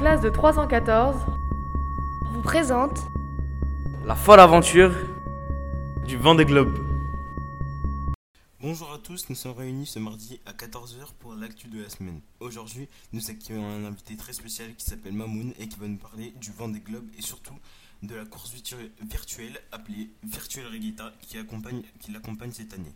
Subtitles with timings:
[0.00, 1.14] classe de 314
[2.32, 3.00] vous présente
[4.06, 4.94] la folle aventure
[6.06, 6.74] du vent des globes.
[8.62, 12.22] Bonjour à tous, nous sommes réunis ce mardi à 14h pour l'actu de la semaine.
[12.40, 16.32] Aujourd'hui, nous accueillons un invité très spécial qui s'appelle Mamoun et qui va nous parler
[16.40, 17.58] du vent des globes et surtout
[18.02, 18.54] de la course
[19.02, 22.94] virtuelle appelée Virtual Regatta qui l'accompagne qui cette année.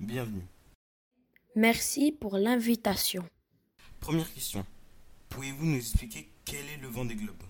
[0.00, 0.46] Bienvenue.
[1.56, 3.22] Merci pour l'invitation.
[4.00, 4.64] Première question.
[5.28, 7.42] Pouvez-vous nous expliquer quel est le vent des globes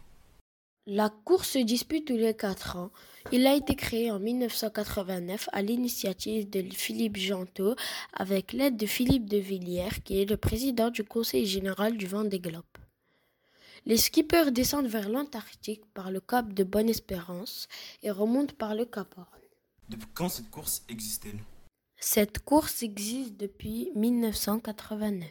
[0.87, 2.91] La course se dispute tous les 4 ans.
[3.31, 7.77] Il a été créé en 1989 à l'initiative de Philippe Gentot
[8.13, 12.25] avec l'aide de Philippe de Villiers qui est le président du conseil général du vent
[12.25, 12.65] des globes.
[13.87, 17.69] Les skippers descendent vers l'Antarctique par le cap de Bonne-Espérance
[18.03, 19.29] et remontent par le Cap Horn.
[19.89, 21.39] Depuis quand cette course existe-t-elle?
[22.01, 25.29] Cette course existe depuis 1989.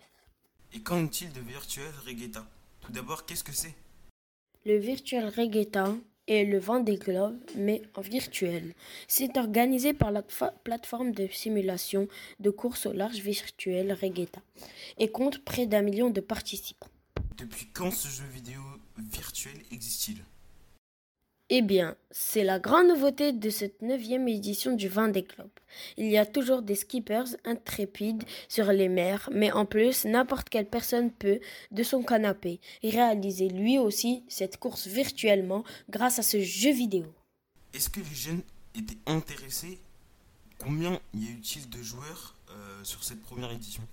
[0.73, 2.47] Et qu'en est-il de Virtual Regatta
[2.87, 3.75] Tout d'abord, qu'est-ce que c'est?
[4.65, 5.93] Le Virtual Regatta
[6.25, 8.73] est le vent des globes, mais en virtuel.
[9.09, 10.23] C'est organisé par la
[10.63, 12.07] plateforme de simulation
[12.39, 14.39] de course au large virtuel Regatta
[14.97, 16.87] et compte près d'un million de participants.
[17.37, 18.61] Depuis quand ce jeu vidéo
[18.97, 20.23] virtuel existe-t-il?
[21.49, 25.49] Eh bien, c'est la grande nouveauté de cette neuvième édition du vin des globes.
[25.95, 30.67] Il y a toujours des skippers intrépides sur les mers, mais en plus, n'importe quelle
[30.67, 31.39] personne peut,
[31.71, 37.05] de son canapé, réaliser lui aussi cette course virtuellement grâce à ce jeu vidéo.
[37.73, 38.41] Est-ce que les jeunes
[38.75, 39.79] étaient intéressés?
[40.57, 43.83] Combien y a eu-t-il de joueurs euh, sur cette première édition?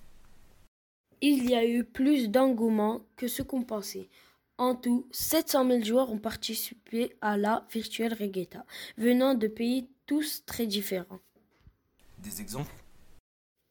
[1.21, 4.09] Il y a eu plus d'engouement que ce qu'on pensait.
[4.57, 8.65] En tout, 700 000 joueurs ont participé à la Virtual Regatta,
[8.97, 11.19] venant de pays tous très différents.
[12.19, 12.71] Des exemples?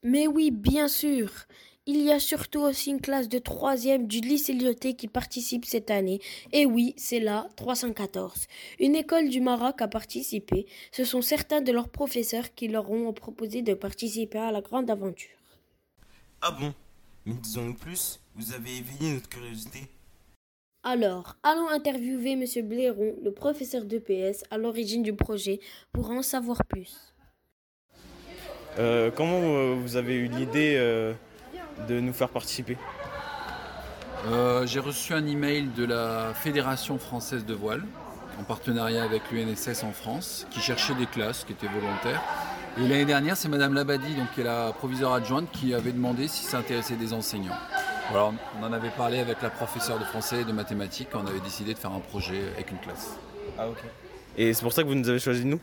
[0.02, 1.30] Mais oui, bien sûr.
[1.86, 5.90] Il y a surtout aussi une classe de 3e du lycée Lyoté qui participe cette
[5.90, 6.20] année.
[6.52, 8.46] Et oui, c'est la 314.
[8.78, 10.66] Une école du Maroc a participé.
[10.92, 14.90] Ce sont certains de leurs professeurs qui leur ont proposé de participer à la grande
[14.90, 15.36] aventure.
[16.42, 16.74] Ah bon?
[17.24, 19.88] Mais disons-nous plus, vous avez éveillé notre curiosité.
[20.86, 22.44] Alors, allons interviewer M.
[22.68, 25.58] Blairon, le professeur d'EPS à l'origine du projet,
[25.94, 27.14] pour en savoir plus.
[28.78, 31.14] Euh, comment euh, vous avez eu l'idée euh,
[31.88, 32.76] de nous faire participer?
[34.66, 37.82] J'ai reçu un email de la Fédération française de voile,
[38.38, 42.22] en partenariat avec l'UNSS en France, qui cherchait des classes qui étaient volontaires.
[42.76, 46.28] Et l'année dernière, c'est Madame Labadi, donc, qui est la proviseure adjointe, qui avait demandé
[46.28, 47.56] si ça intéressait des enseignants
[48.12, 51.08] on en avait parlé avec la professeure de français et de mathématiques.
[51.14, 53.16] On avait décidé de faire un projet avec une classe.
[53.58, 53.78] Ah ok.
[54.36, 55.60] Et c'est pour ça que vous nous avez choisi nous?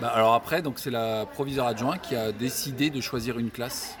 [0.00, 3.96] Bah, Alors après, donc c'est la proviseure adjointe qui a décidé de choisir une classe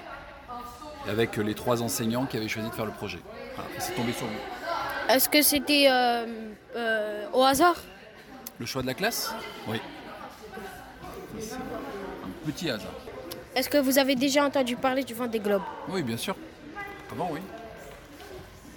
[1.08, 3.18] avec les trois enseignants qui avaient choisi de faire le projet.
[3.78, 5.12] c'est tombé sur nous.
[5.14, 6.26] Est-ce que c'était euh,
[6.76, 7.76] euh, au hasard?
[8.58, 9.34] Le choix de la classe?
[9.66, 9.80] Oui.
[11.34, 12.92] un petit hasard.
[13.54, 15.62] Est-ce que vous avez déjà entendu parler du vent des globes?
[15.88, 16.36] Oui, bien sûr.
[17.18, 17.40] Oui.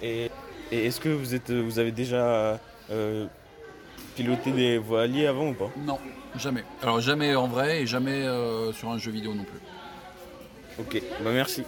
[0.02, 0.30] Et,
[0.70, 3.26] est-ce que vous, êtes, vous avez déjà euh,
[4.16, 5.70] piloté des voiliers avant ou pas?
[5.76, 5.98] Non,
[6.36, 6.64] jamais.
[6.82, 9.60] Alors jamais en vrai et jamais euh, sur un jeu vidéo non plus.
[10.78, 11.62] Ok, bah merci.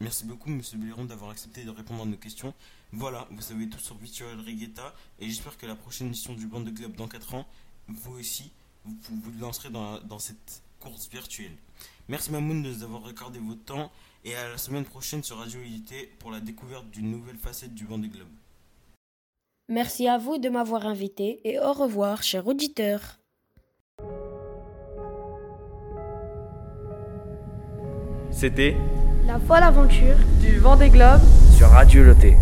[0.00, 2.52] Merci beaucoup Monsieur Béron d'avoir accepté de répondre à nos questions.
[2.92, 6.64] Voilà, vous savez tout sur Virtual Regatta et j'espère que la prochaine édition du Bande
[6.64, 7.46] de Club dans 4 ans,
[7.88, 8.50] vous aussi,
[8.84, 11.56] vous vous lancerez dans, dans cette course virtuelle.
[12.08, 13.90] Merci Mamoun de nous avoir accordé votre temps
[14.24, 17.84] et à la semaine prochaine sur Radio Unité pour la découverte d'une nouvelle facette du
[17.84, 18.28] Vendée Globe.
[19.68, 23.18] Merci à vous de m'avoir invité et au revoir, chers auditeurs.
[28.30, 28.76] C'était
[29.26, 31.20] La folle aventure du Vendée Globe
[31.56, 32.36] sur Radio Loté.